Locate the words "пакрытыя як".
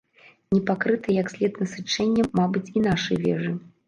0.69-1.29